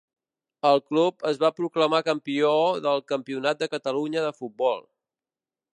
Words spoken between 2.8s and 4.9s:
del Campionat de Catalunya de futbol.